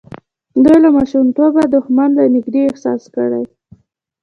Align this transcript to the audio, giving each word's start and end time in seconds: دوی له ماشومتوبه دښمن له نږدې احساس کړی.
دوی 0.63 0.77
له 0.83 0.89
ماشومتوبه 0.97 1.61
دښمن 1.73 2.09
له 2.17 2.23
نږدې 2.35 2.61
احساس 2.69 3.01
کړی. 3.15 3.43